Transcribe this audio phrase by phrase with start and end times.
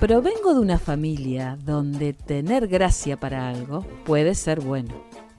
[0.00, 4.94] Provengo de una familia donde tener gracia para algo puede ser bueno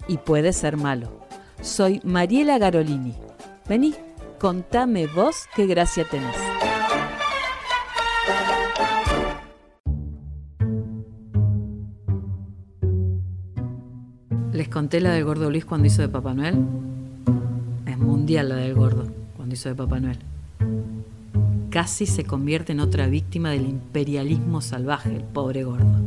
[0.07, 1.25] y puede ser malo.
[1.61, 3.15] Soy Mariela Garolini.
[3.67, 3.95] Vení,
[4.37, 6.35] contame vos qué gracia tenés.
[14.51, 16.65] Les conté la del gordo Luis cuando hizo de Papá Noel.
[17.85, 18.98] Es mundial la del gordo
[19.55, 20.19] hizo de Papá Noel
[21.69, 25.99] casi se convierte en otra víctima del imperialismo salvaje, el pobre gordo.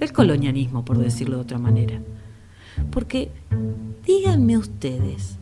[0.00, 2.00] El colonialismo, por decirlo de otra manera.
[2.90, 3.30] Porque,
[4.06, 5.38] díganme ustedes,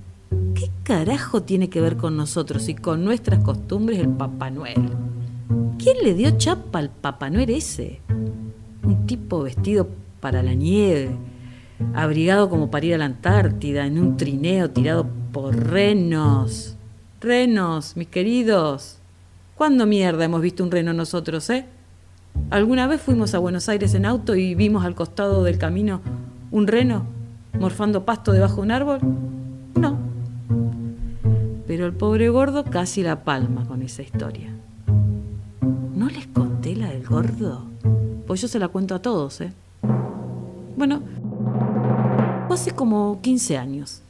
[0.54, 4.88] ¿qué carajo tiene que ver con nosotros y con nuestras costumbres el Papá Noel?
[5.78, 8.00] ¿Quién le dio chapa al Papá Noel ese?
[8.82, 9.88] Un tipo vestido
[10.20, 11.10] para la nieve,
[11.94, 16.77] abrigado como para ir a la Antártida, en un trineo tirado por renos.
[17.20, 18.98] Renos, mis queridos.
[19.56, 21.66] ¿Cuándo mierda hemos visto un reno nosotros, eh?
[22.50, 26.00] ¿Alguna vez fuimos a Buenos Aires en auto y vimos al costado del camino
[26.52, 27.06] un reno
[27.58, 29.00] morfando pasto debajo de un árbol?
[29.74, 29.98] No.
[31.66, 34.52] Pero el pobre gordo casi la palma con esa historia.
[35.96, 37.64] ¿No les conté la del gordo?
[38.28, 39.52] Pues yo se la cuento a todos, ¿eh?
[40.76, 41.02] Bueno,
[42.48, 44.02] hace como 15 años.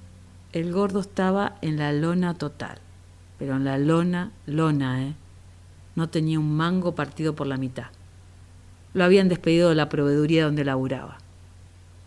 [0.53, 2.81] El gordo estaba en la lona total.
[3.39, 5.15] Pero en la lona, lona, ¿eh?
[5.95, 7.87] no tenía un mango partido por la mitad.
[8.95, 11.19] Lo habían despedido de la proveeduría donde laburaba.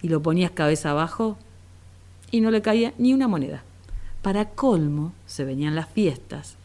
[0.02, 1.38] Y lo ponías cabeza abajo
[2.32, 3.64] y no le caía ni una moneda.
[4.22, 6.58] Para colmo, se venían las fiestas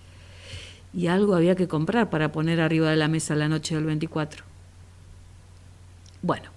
[0.96, 4.44] y algo había que comprar para poner arriba de la mesa la noche del 24.
[6.22, 6.50] Bueno,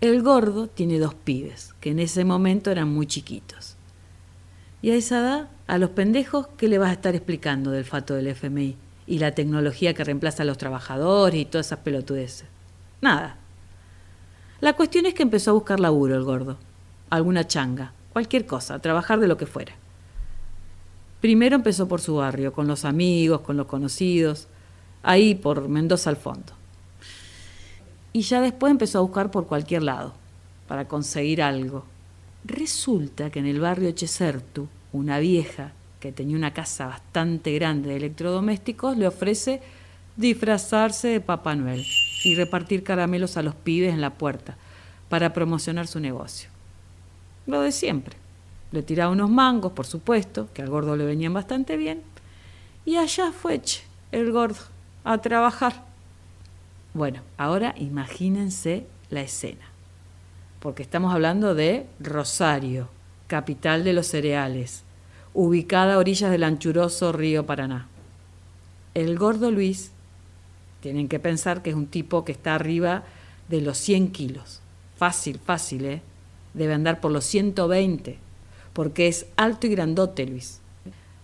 [0.00, 3.76] el gordo tiene dos pibes, que en ese momento eran muy chiquitos.
[4.82, 8.14] Y a esa edad, a los pendejos, ¿qué le vas a estar explicando del fato
[8.14, 8.76] del FMI?
[9.06, 12.46] y la tecnología que reemplaza a los trabajadores y todas esas pelotudeces.
[13.00, 13.36] Nada.
[14.60, 16.58] La cuestión es que empezó a buscar laburo el gordo.
[17.10, 19.74] Alguna changa, cualquier cosa, trabajar de lo que fuera.
[21.20, 24.48] Primero empezó por su barrio, con los amigos, con los conocidos,
[25.02, 26.52] ahí por Mendoza al fondo.
[28.12, 30.14] Y ya después empezó a buscar por cualquier lado,
[30.66, 31.84] para conseguir algo.
[32.44, 37.96] Resulta que en el barrio Chesertu, una vieja que tenía una casa bastante grande de
[37.96, 39.62] electrodomésticos, le ofrece
[40.16, 41.84] disfrazarse de Papá Noel
[42.24, 44.56] y repartir caramelos a los pibes en la puerta
[45.08, 46.48] para promocionar su negocio.
[47.46, 48.16] Lo de siempre.
[48.72, 52.02] Le tiraba unos mangos, por supuesto, que al gordo le venían bastante bien,
[52.84, 53.60] y allá fue
[54.12, 54.60] el gordo
[55.04, 55.84] a trabajar.
[56.92, 59.66] Bueno, ahora imagínense la escena,
[60.60, 62.88] porque estamos hablando de Rosario,
[63.28, 64.82] capital de los cereales,
[65.36, 67.86] ubicada a orillas del anchuroso río Paraná.
[68.94, 69.92] El gordo Luis,
[70.80, 73.04] tienen que pensar que es un tipo que está arriba
[73.50, 74.60] de los 100 kilos.
[74.96, 76.00] Fácil, fácil, ¿eh?
[76.54, 78.16] Debe andar por los 120,
[78.72, 80.60] porque es alto y grandote Luis.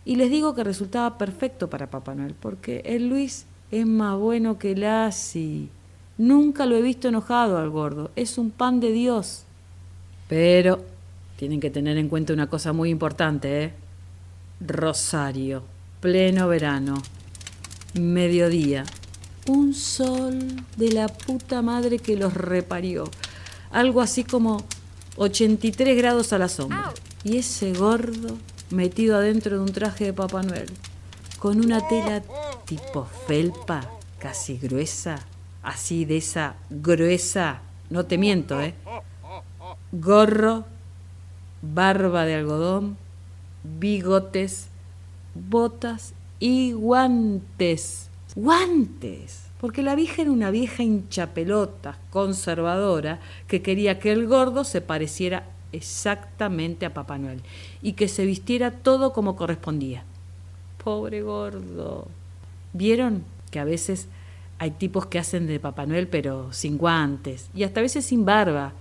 [0.05, 4.59] Y les digo que resultaba perfecto para Papá Noel, porque el Luis es más bueno
[4.59, 5.71] que el Asi.
[6.19, 9.45] Nunca lo he visto enojado al gordo, es un pan de Dios.
[10.29, 10.85] Pero
[11.37, 13.73] tienen que tener en cuenta una cosa muy importante, ¿eh?
[14.67, 15.65] Rosario,
[16.01, 17.03] pleno verano,
[17.95, 18.85] mediodía,
[19.49, 20.39] un sol
[20.77, 23.05] de la puta madre que los reparió,
[23.71, 24.65] algo así como
[25.17, 26.93] 83 grados a la sombra,
[27.25, 28.37] y ese gordo
[28.71, 30.71] metido adentro de un traje de Papá Noel,
[31.39, 32.23] con una tela
[32.65, 35.19] tipo felpa, casi gruesa,
[35.63, 38.75] así de esa gruesa, no te miento, ¿eh?
[39.91, 40.65] Gorro,
[41.63, 42.97] barba de algodón,
[43.65, 44.69] bigotes,
[45.35, 48.09] botas y guantes.
[48.35, 49.47] ¡Guantes!
[49.61, 55.45] Porque la vieja era una vieja hinchapelotas, conservadora, que quería que el gordo se pareciera
[55.71, 57.43] exactamente a Papá Noel
[57.81, 60.05] y que se vistiera todo como correspondía.
[60.83, 62.09] Pobre gordo.
[62.73, 64.09] ¿Vieron que a veces
[64.59, 68.25] hay tipos que hacen de Papá Noel pero sin guantes y hasta a veces sin
[68.25, 68.73] barba?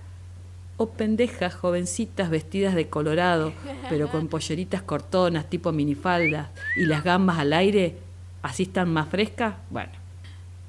[0.90, 3.52] Pendejas jovencitas vestidas de colorado,
[3.88, 7.96] pero con polleritas cortonas tipo minifaldas y las gambas al aire,
[8.42, 9.92] así están más frescas, bueno.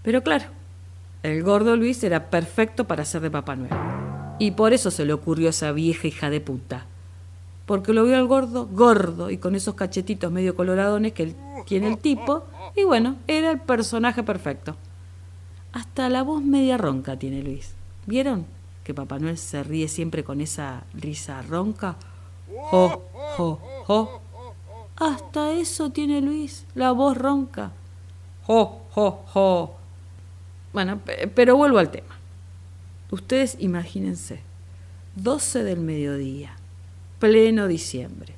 [0.04, 0.46] Pero claro,
[1.24, 3.72] el gordo Luis era perfecto para ser de Papá Noel.
[4.40, 6.86] Y por eso se le ocurrió esa vieja hija de puta.
[7.66, 11.34] Porque lo vio al gordo gordo y con esos cachetitos medio coloradones que
[11.66, 12.44] tiene el tipo,
[12.76, 14.76] y bueno, era el personaje perfecto.
[15.72, 17.74] Hasta la voz media ronca tiene Luis.
[18.06, 18.46] ¿Vieron?
[18.84, 21.96] Que Papá Noel se ríe siempre con esa risa ronca.
[22.48, 23.02] Jo,
[23.38, 24.22] jo, jo.
[24.96, 27.72] Hasta eso tiene Luis, la voz ronca.
[28.46, 29.76] ¡Jo, jo, jo!
[30.74, 31.00] Bueno,
[31.34, 32.18] pero vuelvo al tema.
[33.10, 34.42] Ustedes imagínense,
[35.16, 36.56] 12 del mediodía,
[37.20, 38.36] pleno diciembre,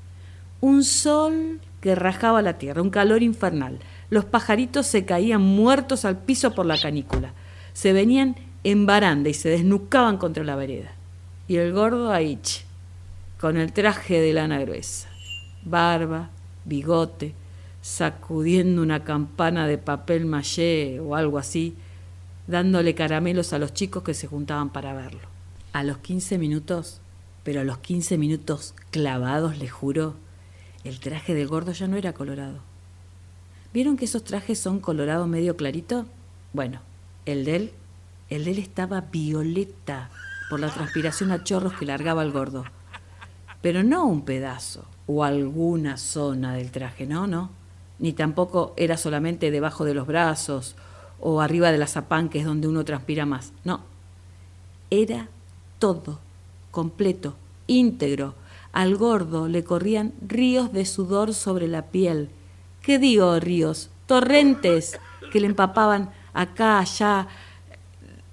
[0.62, 3.80] un sol que rajaba la tierra, un calor infernal.
[4.09, 7.33] Los pajaritos se caían muertos al piso por la canícula.
[7.74, 10.91] Se venían en baranda y se desnucaban contra la vereda.
[11.47, 12.39] Y el gordo ahí,
[13.39, 15.07] con el traje de lana gruesa,
[15.63, 16.31] barba,
[16.65, 17.35] bigote,
[17.83, 21.75] sacudiendo una campana de papel maché o algo así,
[22.47, 25.21] dándole caramelos a los chicos que se juntaban para verlo.
[25.71, 27.01] A los 15 minutos,
[27.44, 30.15] pero a los 15 minutos clavados, le juro,
[30.83, 32.61] el traje del gordo ya no era colorado.
[33.71, 36.07] ¿Vieron que esos trajes son colorado medio clarito?
[36.51, 36.79] Bueno,
[37.27, 37.71] el de él,
[38.30, 40.10] el de él estaba violeta
[40.50, 42.66] por la transpiración a chorros que largaba el gordo.
[43.62, 47.50] Pero no un pedazo o alguna zona del traje, no, no.
[48.00, 50.75] Ni tampoco era solamente debajo de los brazos
[51.19, 53.54] o arriba de la zapán, que es donde uno transpira más.
[53.63, 53.81] No,
[54.89, 55.30] era
[55.80, 56.19] todo,
[56.71, 57.36] completo,
[57.68, 58.36] íntegro.
[58.74, 62.30] Al gordo le corrían ríos de sudor sobre la piel.
[62.81, 63.89] ¿Qué digo ríos?
[64.06, 65.00] Torrentes
[65.31, 67.28] que le empapaban acá, allá,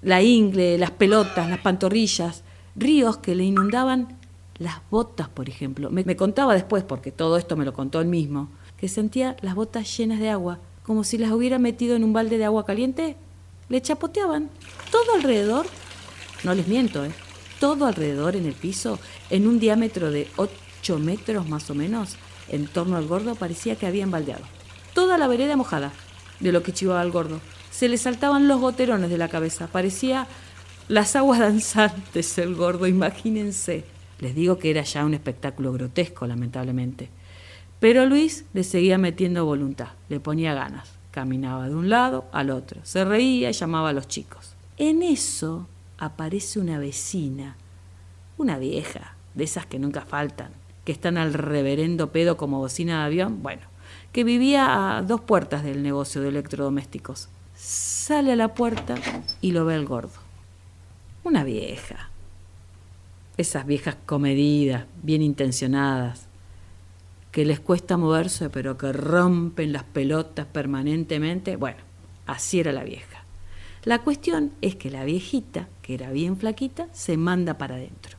[0.02, 2.42] la ingle, las pelotas, las pantorrillas.
[2.74, 4.18] Ríos que le inundaban
[4.58, 5.90] las botas, por ejemplo.
[5.90, 9.96] Me, contaba después, porque todo esto me lo contó él mismo, que sentía las botas
[9.96, 13.16] llenas de agua como si las hubiera metido en un balde de agua caliente,
[13.68, 14.50] le chapoteaban
[14.90, 15.66] todo alrededor,
[16.44, 17.12] no les miento, ¿eh?
[17.60, 18.98] todo alrededor en el piso,
[19.30, 22.16] en un diámetro de 8 metros más o menos,
[22.48, 24.44] en torno al gordo parecía que habían baldeado.
[24.92, 25.92] Toda la vereda mojada
[26.40, 27.40] de lo que chivaba el gordo.
[27.72, 30.26] Se le saltaban los goterones de la cabeza, parecía
[30.88, 33.84] las aguas danzantes el gordo, imagínense.
[34.20, 37.08] Les digo que era ya un espectáculo grotesco, lamentablemente.
[37.80, 40.90] Pero Luis le seguía metiendo voluntad, le ponía ganas.
[41.10, 44.54] Caminaba de un lado al otro, se reía y llamaba a los chicos.
[44.76, 45.66] En eso
[45.98, 47.56] aparece una vecina,
[48.36, 50.50] una vieja, de esas que nunca faltan,
[50.84, 53.62] que están al reverendo pedo como bocina de avión, bueno,
[54.12, 57.28] que vivía a dos puertas del negocio de electrodomésticos.
[57.62, 58.96] Sale a la puerta
[59.40, 60.18] y lo ve el gordo.
[61.22, 62.10] Una vieja.
[63.36, 66.26] Esas viejas comedidas, bien intencionadas,
[67.30, 71.54] que les cuesta moverse, pero que rompen las pelotas permanentemente.
[71.54, 71.78] Bueno,
[72.26, 73.22] así era la vieja.
[73.84, 78.18] La cuestión es que la viejita, que era bien flaquita, se manda para adentro.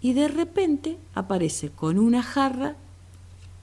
[0.00, 2.76] Y de repente aparece con una jarra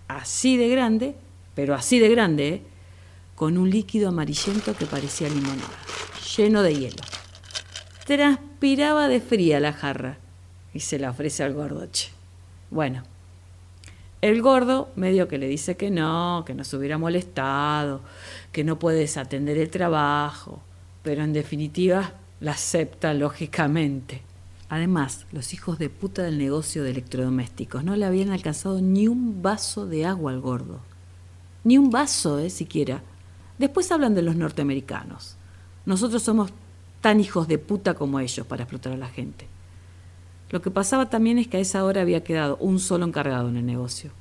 [0.09, 1.15] así de grande,
[1.55, 2.74] pero así de grande, ¿eh?
[3.35, 5.69] Con un líquido amarillento que parecía limonada,
[6.35, 7.03] lleno de hielo.
[8.05, 10.17] Transpiraba de fría la jarra
[10.73, 12.11] y se la ofrece al gordoche.
[12.71, 13.03] Bueno,
[14.21, 18.01] el gordo medio que le dice que no, que no se hubiera molestado,
[18.51, 20.61] que no puedes atender el trabajo,
[21.03, 24.21] pero en definitiva la acepta lógicamente.
[24.69, 29.43] Además, los hijos de puta del negocio de electrodomésticos no le habían alcanzado ni un
[29.43, 30.79] vaso de agua al gordo.
[31.63, 33.01] Ni un vaso, eh, siquiera.
[33.57, 35.37] Después hablan de los norteamericanos.
[35.85, 36.51] Nosotros somos
[37.01, 39.47] tan hijos de puta como ellos para explotar a la gente.
[40.49, 43.57] Lo que pasaba también es que a esa hora había quedado un solo encargado en
[43.57, 44.11] el negocio.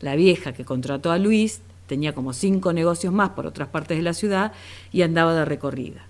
[0.00, 4.02] La vieja que contrató a Luis tenía como cinco negocios más por otras partes de
[4.02, 4.52] la ciudad
[4.92, 6.06] y andaba de recorrida.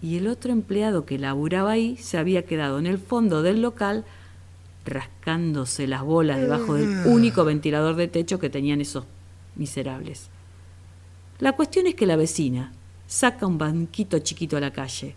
[0.00, 4.04] Y el otro empleado que laburaba ahí se había quedado en el fondo del local
[4.84, 9.04] rascándose las bolas debajo del único ventilador de techo que tenían esos
[9.54, 10.28] miserables.
[11.42, 12.70] La cuestión es que la vecina
[13.08, 15.16] saca un banquito chiquito a la calle,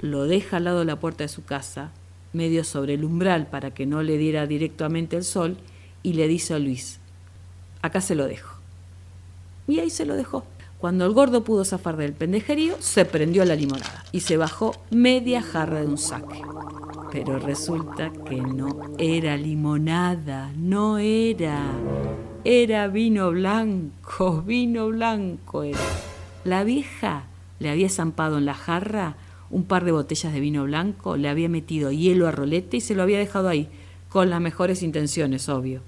[0.00, 1.90] lo deja al lado de la puerta de su casa
[2.32, 5.58] medio sobre el umbral para que no le diera directamente el sol,
[6.02, 6.98] y le dice a Luis,
[7.82, 8.56] acá se lo dejo.
[9.68, 10.46] Y ahí se lo dejó.
[10.78, 15.42] Cuando el gordo pudo zafar del pendejerío, se prendió la limonada y se bajó media
[15.42, 16.40] jarra de un saque.
[17.12, 21.70] Pero resulta que no era limonada, no era.
[22.44, 25.78] Era vino blanco, vino blanco era.
[26.42, 27.26] La vieja
[27.60, 29.14] le había zampado en la jarra
[29.48, 32.96] un par de botellas de vino blanco, le había metido hielo a rolete y se
[32.96, 33.68] lo había dejado ahí,
[34.08, 35.82] con las mejores intenciones, obvio.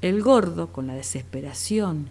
[0.00, 2.08] El gordo, con la desesperación,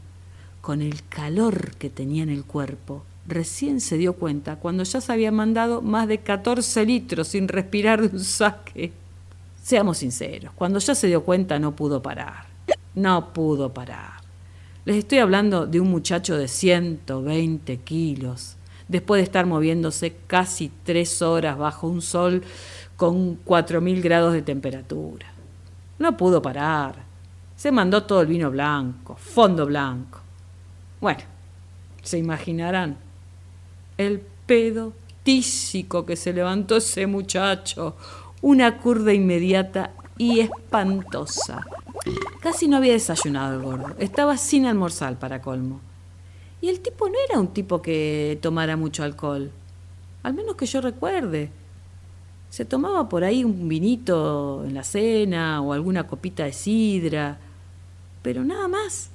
[0.61, 5.11] con el calor que tenía en el cuerpo, recién se dio cuenta cuando ya se
[5.11, 8.93] había mandado más de 14 litros sin respirar de un saque.
[9.61, 12.48] Seamos sinceros, cuando ya se dio cuenta no pudo parar.
[12.99, 14.19] No pudo parar.
[14.83, 18.57] Les estoy hablando de un muchacho de 120 kilos,
[18.89, 22.43] después de estar moviéndose casi tres horas bajo un sol
[22.97, 25.27] con 4.000 grados de temperatura.
[25.97, 26.95] No pudo parar.
[27.55, 30.19] Se mandó todo el vino blanco, fondo blanco.
[30.99, 31.21] Bueno,
[32.03, 32.97] se imaginarán
[33.97, 34.91] el pedo
[35.23, 37.95] tísico que se levantó ese muchacho,
[38.41, 41.65] una curda inmediata y espantosa.
[42.39, 45.81] Casi no había desayunado el gordo, estaba sin almorzar para colmo.
[46.61, 49.51] Y el tipo no era un tipo que tomara mucho alcohol,
[50.23, 51.51] al menos que yo recuerde.
[52.49, 57.37] Se tomaba por ahí un vinito en la cena o alguna copita de sidra,
[58.21, 59.11] pero nada más.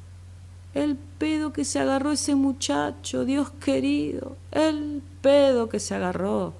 [0.73, 6.55] El pedo que se agarró ese muchacho, Dios querido, el pedo que se agarró.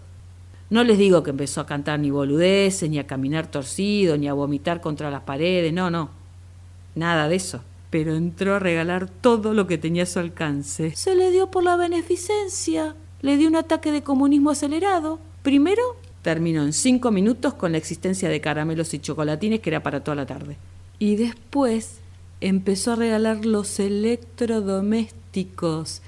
[0.71, 4.33] No les digo que empezó a cantar ni boludeces, ni a caminar torcido, ni a
[4.33, 6.24] vomitar contra las paredes, no, no.
[6.95, 7.63] Nada de eso.
[7.91, 10.95] Pero entró a regalar todo lo que tenía a su alcance.
[10.97, 12.95] Se le dio por la beneficencia.
[13.21, 15.19] Le dio un ataque de comunismo acelerado.
[15.43, 15.83] Primero,
[16.23, 20.17] terminó en cinco minutos con la existencia de caramelos y chocolatines que era para toda
[20.17, 20.57] la tarde.
[20.99, 21.99] Y después
[22.41, 26.03] empezó a regalar los electrodomésticos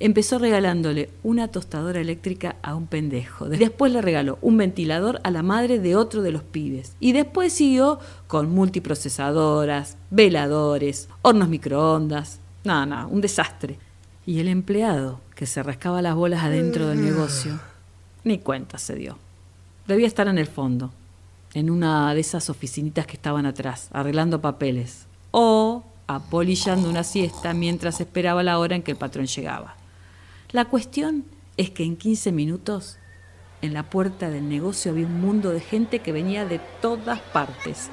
[0.00, 3.48] empezó regalándole una tostadora eléctrica a un pendejo.
[3.48, 6.96] Después le regaló un ventilador a la madre de otro de los pibes.
[7.00, 12.40] Y después siguió con multiprocesadoras, veladores, hornos microondas.
[12.64, 13.78] Nada, nada, un desastre.
[14.26, 17.60] Y el empleado, que se rascaba las bolas adentro del negocio,
[18.24, 19.18] ni cuenta se dio.
[19.86, 20.92] Debía estar en el fondo,
[21.52, 25.06] en una de esas oficinitas que estaban atrás, arreglando papeles.
[25.30, 29.76] O apolillando una siesta mientras esperaba la hora en que el patrón llegaba.
[30.54, 31.24] La cuestión
[31.56, 32.98] es que en 15 minutos
[33.60, 37.90] en la puerta del negocio había un mundo de gente que venía de todas partes.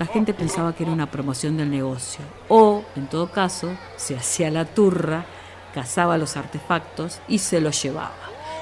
[0.00, 4.50] La gente pensaba que era una promoción del negocio o, en todo caso, se hacía
[4.50, 5.24] la turra,
[5.72, 8.10] cazaba los artefactos y se los llevaba.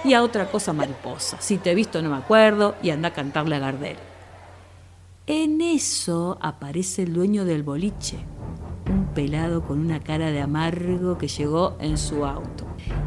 [0.04, 3.14] Y a otra cosa mariposa, si te he visto no me acuerdo y anda a
[3.14, 3.96] cantarle a Gardel.
[5.26, 8.18] En eso aparece el dueño del boliche,
[8.90, 12.61] un pelado con una cara de amargo que llegó en su auto.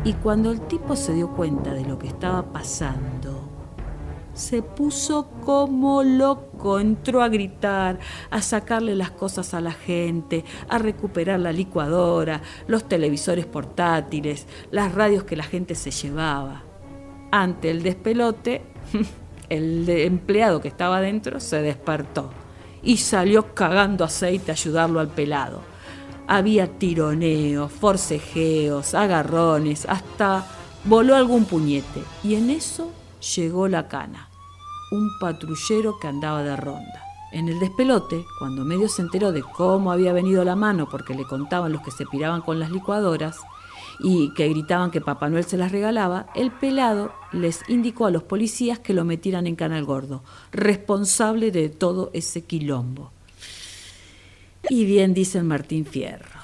[0.05, 3.49] Y cuando el tipo se dio cuenta de lo que estaba pasando,
[4.35, 7.97] se puso como loco, entró a gritar,
[8.29, 14.93] a sacarle las cosas a la gente, a recuperar la licuadora, los televisores portátiles, las
[14.93, 16.61] radios que la gente se llevaba.
[17.31, 18.61] Ante el despelote,
[19.49, 22.29] el empleado que estaba dentro se despertó
[22.83, 25.74] y salió cagando aceite a ayudarlo al pelado.
[26.27, 30.45] Había tironeos, forcejeos, agarrones, hasta
[30.83, 32.03] voló algún puñete.
[32.23, 32.91] Y en eso
[33.35, 34.29] llegó la cana,
[34.91, 37.03] un patrullero que andaba de ronda.
[37.31, 41.25] En el despelote, cuando medio se enteró de cómo había venido la mano porque le
[41.25, 43.37] contaban los que se piraban con las licuadoras,
[43.99, 48.23] y que gritaban que Papá Noel se las regalaba, el pelado les indicó a los
[48.23, 53.11] policías que lo metieran en Canal Gordo, responsable de todo ese quilombo.
[54.69, 56.39] Y bien dice Martín Fierro,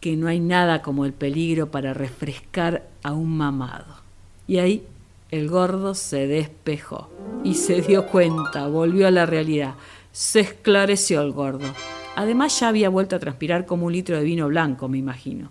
[0.00, 3.96] que no hay nada como el peligro para refrescar a un mamado.
[4.46, 4.84] Y ahí
[5.30, 7.10] el gordo se despejó
[7.44, 9.74] y se dio cuenta, volvió a la realidad,
[10.12, 11.66] se esclareció el gordo.
[12.16, 15.50] Además ya había vuelto a transpirar como un litro de vino blanco, me imagino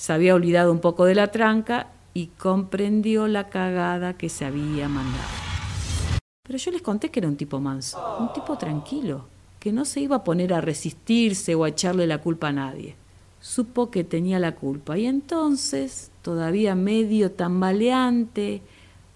[0.00, 4.88] se había olvidado un poco de la tranca y comprendió la cagada que se había
[4.88, 5.28] mandado.
[6.42, 9.26] Pero yo les conté que era un tipo manso, un tipo tranquilo,
[9.60, 12.96] que no se iba a poner a resistirse o a echarle la culpa a nadie.
[13.40, 18.62] Supo que tenía la culpa y entonces, todavía medio tambaleante,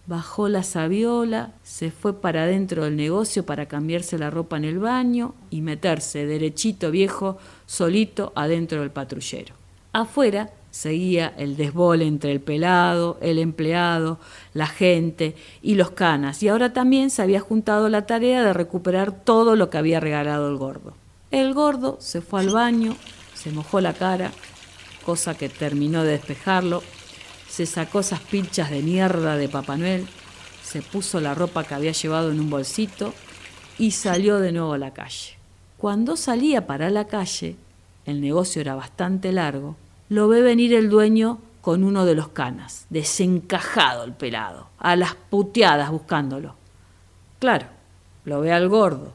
[0.06, 4.78] bajó la sabiola, se fue para adentro del negocio para cambiarse la ropa en el
[4.78, 9.54] baño y meterse derechito viejo, solito adentro del patrullero.
[9.92, 14.18] Afuera Seguía el desbole entre el pelado, el empleado,
[14.54, 19.12] la gente y los canas, y ahora también se había juntado la tarea de recuperar
[19.12, 20.94] todo lo que había regalado el gordo.
[21.30, 22.96] El gordo se fue al baño,
[23.34, 24.32] se mojó la cara,
[25.06, 26.82] cosa que terminó de despejarlo,
[27.48, 30.08] se sacó esas pinchas de mierda de Papá Noel,
[30.64, 33.14] se puso la ropa que había llevado en un bolsito
[33.78, 35.36] y salió de nuevo a la calle.
[35.78, 37.54] Cuando salía para la calle,
[38.06, 39.76] el negocio era bastante largo,
[40.08, 45.14] lo ve venir el dueño con uno de los canas, desencajado el pelado, a las
[45.14, 46.54] puteadas buscándolo.
[47.38, 47.66] Claro,
[48.24, 49.12] lo ve al gordo,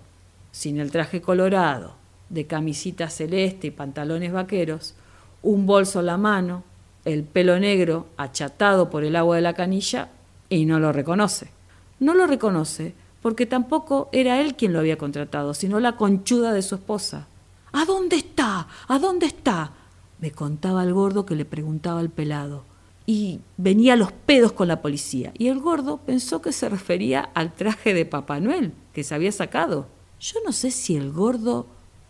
[0.52, 1.94] sin el traje colorado,
[2.30, 4.96] de camisita celeste y pantalones vaqueros,
[5.42, 6.64] un bolso en la mano,
[7.06, 10.10] el pelo negro achatado por el agua de la canilla
[10.50, 11.52] y no lo reconoce.
[12.00, 16.62] No lo reconoce porque tampoco era él quien lo había contratado, sino la conchuda de
[16.62, 17.28] su esposa.
[17.72, 18.68] ¿A dónde está?
[18.88, 19.72] ¿A dónde está?
[20.20, 22.64] Me contaba el gordo que le preguntaba al pelado.
[23.06, 25.32] Y venía a los pedos con la policía.
[25.38, 29.32] Y el gordo pensó que se refería al traje de Papá Noel que se había
[29.32, 29.88] sacado.
[30.20, 31.66] Yo no sé si el gordo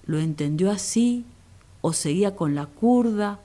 [0.05, 1.23] lo entendió así,
[1.81, 3.39] o seguía con la curda,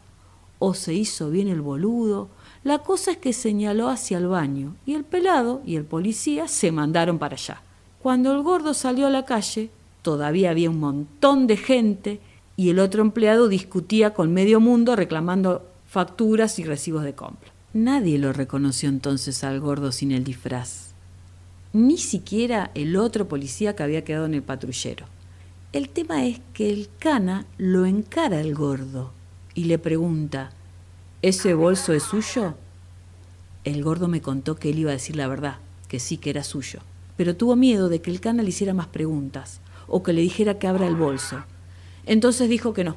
[0.59, 2.29] o se hizo bien el boludo.
[2.63, 6.73] La cosa es que señaló hacia el baño y el pelado y el policía se
[6.73, 7.61] mandaron para allá.
[8.03, 9.71] Cuando el gordo salió a la calle,
[10.03, 12.21] todavía había un montón de gente
[12.57, 17.53] y el otro empleado discutía con medio mundo reclamando facturas y recibos de compra.
[17.73, 20.93] Nadie lo reconoció entonces al gordo sin el disfraz,
[21.73, 25.07] ni siquiera el otro policía que había quedado en el patrullero.
[25.73, 29.11] El tema es que el cana lo encara al gordo
[29.55, 30.51] y le pregunta,
[31.21, 32.55] ¿ese bolso es suyo?
[33.65, 35.59] El gordo me contó que él iba a decir la verdad,
[35.89, 36.79] que sí que era suyo,
[37.17, 40.61] pero tuvo miedo de que el cana le hiciera más preguntas o que le dijera
[40.61, 41.45] que abra el bolso.
[42.07, 42.97] Entonces dijo que no,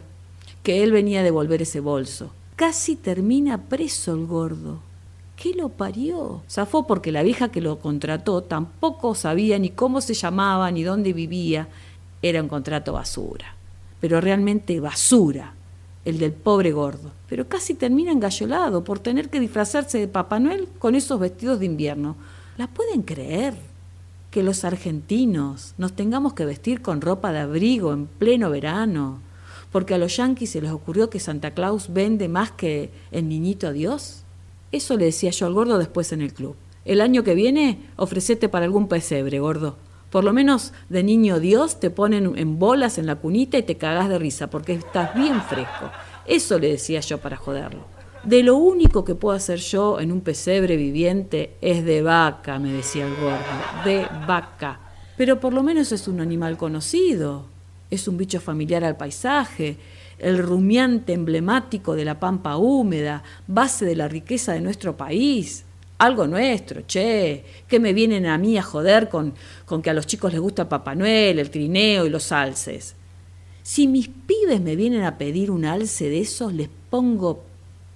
[0.63, 4.79] que él venía a devolver ese bolso Casi termina preso el gordo.
[5.35, 6.41] ¿Qué lo parió?
[6.49, 11.13] Zafó porque la vieja que lo contrató tampoco sabía ni cómo se llamaba ni dónde
[11.13, 11.67] vivía.
[12.23, 13.53] Era un contrato basura.
[14.01, 15.53] Pero realmente basura.
[16.03, 17.11] El del pobre gordo.
[17.29, 21.67] Pero casi termina engallolado por tener que disfrazarse de Papá Noel con esos vestidos de
[21.67, 22.15] invierno.
[22.57, 23.53] ¿La pueden creer?
[24.31, 29.21] Que los argentinos nos tengamos que vestir con ropa de abrigo en pleno verano
[29.71, 33.71] porque a los yanquis se les ocurrió que Santa Claus vende más que el niñito
[33.73, 34.23] Dios?
[34.71, 36.55] Eso le decía yo al gordo después en el club.
[36.85, 39.75] El año que viene ofrecete para algún pesebre, gordo.
[40.09, 43.75] Por lo menos de niño Dios te ponen en bolas en la cunita y te
[43.75, 45.91] cagás de risa porque estás bien fresco.
[46.25, 47.96] Eso le decía yo para joderlo.
[48.27, 52.71] De lo único que puedo hacer yo en un pesebre viviente es de vaca, me
[52.71, 53.37] decía el gordo,
[53.83, 54.79] de vaca.
[55.17, 57.57] Pero por lo menos es un animal conocido
[57.89, 59.77] es un bicho familiar al paisaje,
[60.19, 65.63] el rumiante emblemático de la pampa húmeda, base de la riqueza de nuestro país.
[65.99, 69.33] Algo nuestro, che, que me vienen a mí a joder con,
[69.65, 72.95] con que a los chicos les gusta Papá Noel, el trineo y los alces.
[73.63, 77.45] Si mis pibes me vienen a pedir un alce de esos, les pongo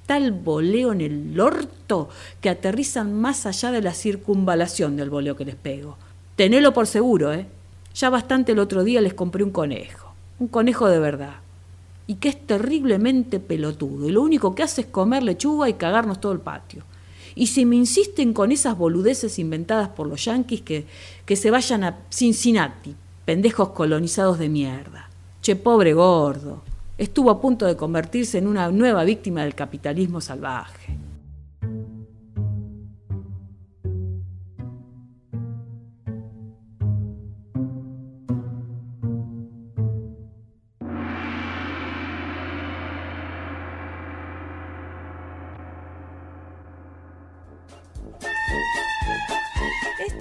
[0.06, 2.10] tal boleo en el orto
[2.42, 5.98] que aterrizan más allá de la circunvalación del boleo que les pego.
[6.36, 7.48] Tenelo por seguro, ¿eh?
[7.94, 11.36] Ya bastante el otro día les compré un conejo, un conejo de verdad,
[12.08, 16.22] y que es terriblemente pelotudo, y lo único que hace es comer lechuga y cagarnos
[16.22, 16.84] todo el patio.
[17.36, 20.86] Y si me insisten con esas boludeces inventadas por los yanquis, que,
[21.26, 25.10] que se vayan a Cincinnati, pendejos colonizados de mierda.
[25.42, 26.64] Che, pobre gordo,
[27.02, 31.01] estuvo a punto de convertirse en una nueva víctima del capitalismo salvaje.